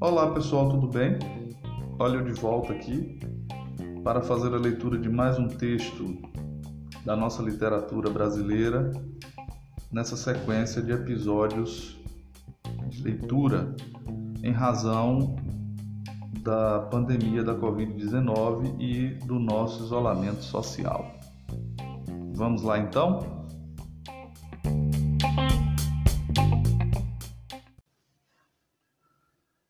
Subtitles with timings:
[0.00, 1.18] Olá pessoal, tudo bem?
[1.98, 3.20] Olha eu de volta aqui
[4.02, 6.16] para fazer a leitura de mais um texto
[7.04, 8.90] da nossa literatura brasileira
[9.92, 12.00] nessa sequência de episódios
[12.88, 13.74] de leitura
[14.42, 15.36] em razão
[16.42, 21.06] da pandemia da Covid-19 e do nosso isolamento social.
[22.34, 23.39] Vamos lá então?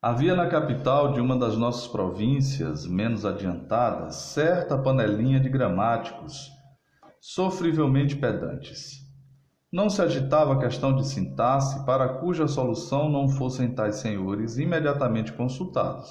[0.03, 6.51] Havia na capital de uma das nossas províncias menos adiantadas certa panelinha de gramáticos
[7.21, 9.07] sofrivelmente pedantes.
[9.71, 15.35] Não se agitava a questão de sintaxe para cuja solução não fossem tais senhores imediatamente
[15.35, 16.11] consultados.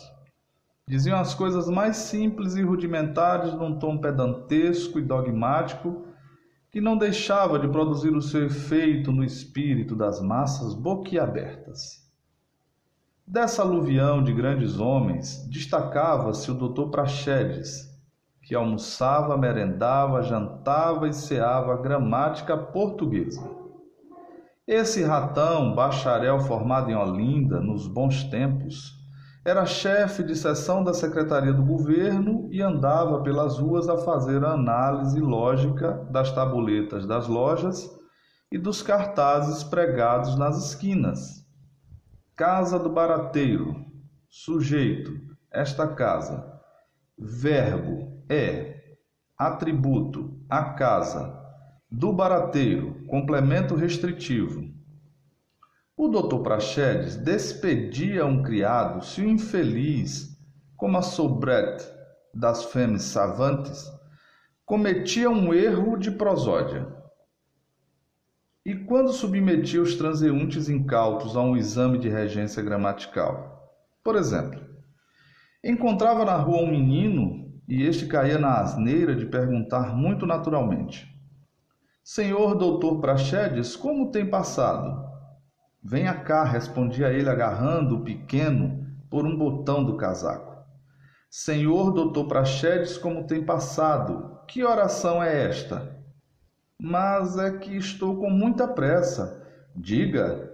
[0.88, 6.06] Diziam as coisas mais simples e rudimentares num tom pedantesco e dogmático
[6.72, 11.99] que não deixava de produzir o seu efeito no espírito das massas boquiabertas.
[13.32, 17.88] Dessa aluvião de grandes homens, destacava-se o doutor Praxedes,
[18.42, 23.48] que almoçava, merendava, jantava e ceava gramática portuguesa.
[24.68, 28.96] Esse ratão, bacharel formado em Olinda, nos bons tempos,
[29.46, 34.54] era chefe de seção da Secretaria do Governo e andava pelas ruas a fazer a
[34.54, 37.88] análise lógica das tabuletas das lojas
[38.52, 41.48] e dos cartazes pregados nas esquinas
[42.40, 43.86] Casa do barateiro.
[44.30, 45.12] Sujeito:
[45.52, 46.58] esta casa.
[47.18, 48.96] Verbo: é.
[49.38, 51.38] Atributo: a casa.
[51.92, 54.74] Do barateiro: complemento restritivo.
[55.98, 60.30] O doutor Praxedes despedia um criado se o infeliz,
[60.78, 61.86] como a soubrette
[62.34, 63.84] das fêmeas savantes,
[64.66, 66.99] cometia um erro de prosódia.
[68.70, 73.68] E quando submetia os transeuntes incautos a um exame de regência gramatical?
[74.04, 74.62] Por exemplo,
[75.64, 81.08] encontrava na rua um menino e este caía na asneira de perguntar muito naturalmente:
[82.04, 85.04] Senhor doutor Praxedes, como tem passado?
[85.84, 90.56] Venha cá, respondia ele agarrando o pequeno por um botão do casaco.
[91.28, 94.38] Senhor doutor Praxedes, como tem passado?
[94.48, 95.99] Que oração é esta?
[96.80, 99.46] Mas é que estou com muita pressa.
[99.76, 100.50] Diga.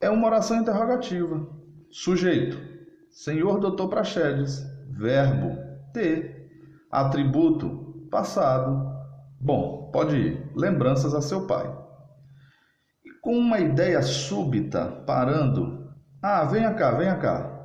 [0.00, 1.46] É uma oração interrogativa.
[1.90, 2.56] Sujeito:
[3.10, 4.62] Senhor Doutor Praxedes.
[4.88, 5.58] Verbo:
[5.92, 6.48] ter.
[6.90, 8.88] Atributo: passado.
[9.40, 10.52] Bom, pode ir.
[10.54, 11.66] Lembranças a seu pai.
[13.04, 15.90] E com uma ideia súbita, parando:
[16.22, 17.58] Ah, venha cá, venha cá.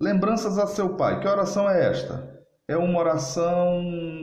[0.00, 1.18] Lembranças a seu pai.
[1.20, 2.32] Que oração é esta?
[2.68, 3.80] É uma oração,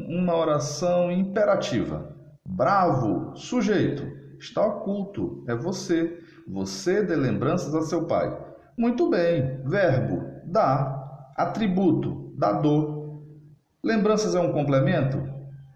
[0.07, 2.20] uma oração imperativa.
[2.53, 4.03] Bravo, sujeito,
[4.38, 6.22] está oculto, é você.
[6.45, 8.38] Você dê lembranças a seu pai.
[8.78, 11.31] Muito bem, verbo, dá.
[11.38, 13.22] Atributo, dador.
[13.81, 15.17] Lembranças é um complemento?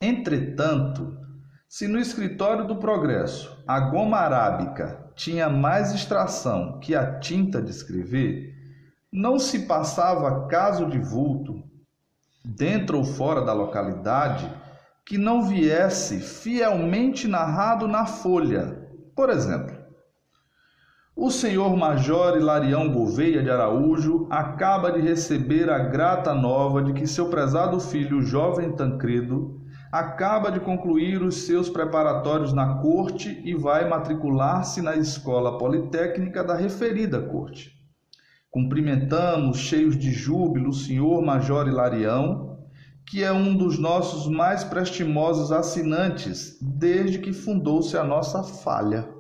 [0.01, 1.17] Entretanto,
[1.69, 7.71] se no escritório do progresso a goma arábica tinha mais extração que a tinta de
[7.71, 8.55] escrever,
[9.13, 11.63] não se passava caso de vulto,
[12.45, 14.51] dentro ou fora da localidade,
[15.05, 18.87] que não viesse fielmente narrado na folha.
[19.17, 19.78] Por exemplo,
[21.21, 27.09] o senhor Major Hilarião Gouveia de Araújo acaba de receber a grata nova de que
[27.09, 29.61] seu prezado filho, jovem Tancredo,
[29.91, 36.55] acaba de concluir os seus preparatórios na corte e vai matricular-se na escola politécnica da
[36.55, 37.73] referida corte.
[38.49, 42.61] Cumprimentamos, cheios de júbilo, o senhor Major Hilarião,
[43.05, 49.18] que é um dos nossos mais prestimosos assinantes desde que fundou-se a nossa falha.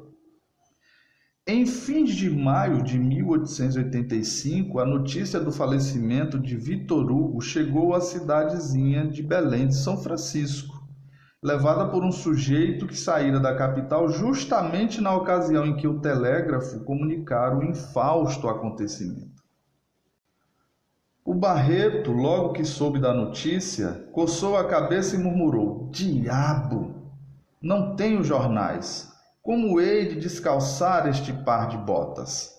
[1.50, 8.02] Em fins de maio de 1885, a notícia do falecimento de Vitor Hugo chegou à
[8.02, 10.86] cidadezinha de Belém de São Francisco,
[11.42, 16.80] levada por um sujeito que saíra da capital justamente na ocasião em que o telégrafo
[16.80, 19.42] comunicara o infausto acontecimento.
[21.24, 26.94] O Barreto, logo que soube da notícia, coçou a cabeça e murmurou: Diabo!
[27.62, 29.07] Não tenho jornais.
[29.48, 32.52] Como hei de descalçar este par de botas?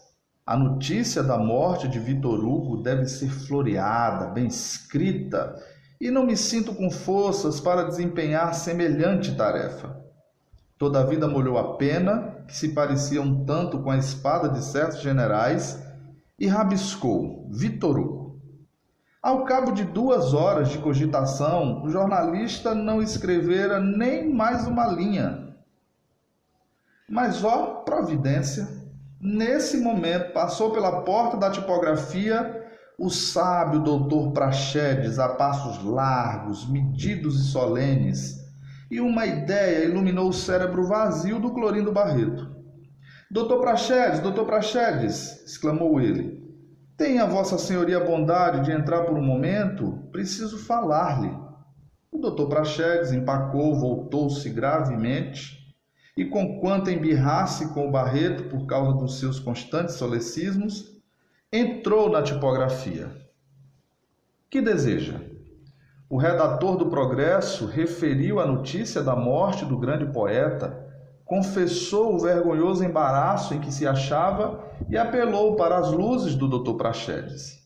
[0.43, 5.55] A notícia da morte de Vitor Hugo deve ser floreada, bem escrita,
[6.01, 10.03] e não me sinto com forças para desempenhar semelhante tarefa.
[10.79, 14.63] Toda a vida molhou a pena, que se parecia um tanto com a espada de
[14.63, 15.79] certos generais,
[16.39, 18.41] e rabiscou Vitor Hugo.
[19.21, 25.48] Ao cabo de duas horas de cogitação, o jornalista não escrevera nem mais uma linha.
[27.09, 28.67] Mas, ó, providência!
[29.19, 32.55] Nesse momento passou pela porta da tipografia
[32.97, 38.37] o sábio doutor Praxedes a passos largos, medidos e solenes,
[38.91, 42.47] e uma ideia iluminou o cérebro vazio do Clorindo Barreto.
[43.31, 45.43] Doutor Praxedes, doutor Praxedes!
[45.45, 46.39] exclamou ele.
[46.95, 51.35] Tenha Vossa Senhoria bondade de entrar por um momento, preciso falar-lhe.
[52.11, 55.58] O doutor Praxedes empacou, voltou-se gravemente
[56.19, 61.01] e, conquanto embirrasse com o Barreto por causa dos seus constantes solecismos,
[61.51, 63.09] entrou na tipografia.
[64.49, 65.21] Que deseja?
[66.09, 70.89] O redator do Progresso referiu a notícia da morte do grande poeta
[71.23, 76.75] confessou o vergonhoso embaraço em que se achava e apelou para as luzes do Dr.
[76.75, 77.59] Praxedes.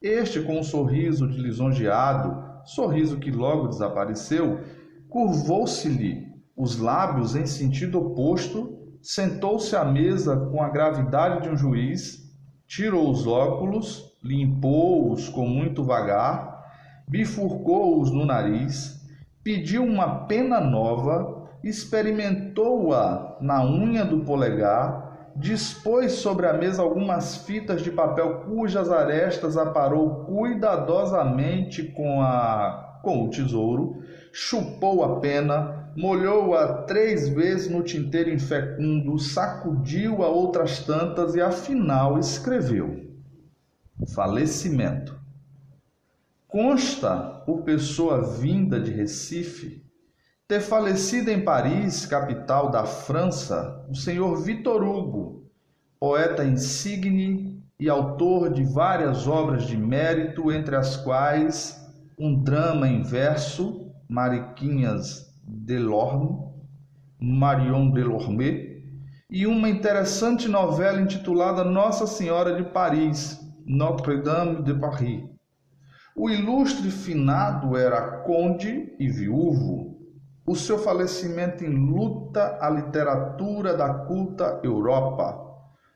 [0.00, 4.60] Este, com um sorriso de lisonjeado, sorriso que logo desapareceu,
[5.08, 6.29] curvou-se-lhe
[6.60, 12.18] os lábios em sentido oposto, sentou-se à mesa com a gravidade de um juiz,
[12.66, 16.62] tirou os óculos, limpou-os com muito vagar,
[17.08, 19.00] bifurcou-os no nariz,
[19.42, 27.82] pediu uma pena nova experimentou-a na unha do polegar, dispôs sobre a mesa algumas fitas
[27.82, 36.82] de papel cujas arestas aparou cuidadosamente com, a, com o tesouro, chupou a pena, molhou-a
[36.84, 43.08] três vezes no tinteiro infecundo, sacudiu-a outras tantas e afinal escreveu:
[44.14, 45.18] Falecimento.
[46.46, 49.89] Consta por pessoa vinda de Recife
[50.50, 55.48] ter falecido em Paris, capital da França, o senhor Victor Hugo,
[56.00, 61.80] poeta insigne e autor de várias obras de mérito, entre as quais
[62.18, 66.36] um drama em verso, Mariquinhas Delorme,
[67.20, 68.82] Marion Delorme,
[69.30, 75.22] e uma interessante novela intitulada Nossa Senhora de Paris, Notre-Dame de Paris.
[76.16, 79.89] O ilustre finado era conde e viúvo,
[80.50, 85.40] o seu falecimento enluta a literatura da culta Europa.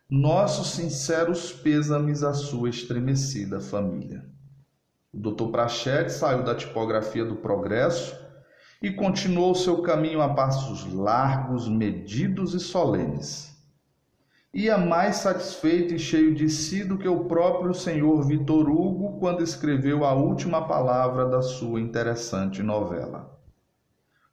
[0.08, 4.24] Nossos sinceros pêsames à sua estremecida família.
[5.12, 5.50] O Dr.
[5.50, 8.16] Prachete saiu da tipografia do Progresso
[8.80, 13.60] e continuou seu caminho a passos largos, medidos e solenes.
[14.54, 19.42] Ia mais satisfeito e cheio de si do que o próprio senhor Vitor Hugo quando
[19.42, 23.33] escreveu a última palavra da sua interessante novela.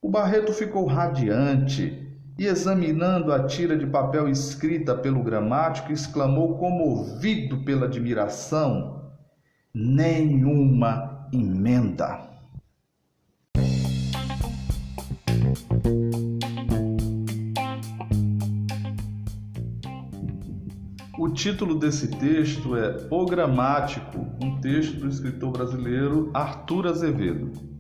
[0.04, 7.64] O Barreto ficou radiante e, examinando a tira de papel escrita pelo gramático, exclamou, comovido
[7.64, 9.12] pela admiração:
[9.72, 12.20] Nenhuma emenda.
[21.16, 27.71] O título desse texto é O Gramático, um texto do escritor brasileiro Arthur Azevedo.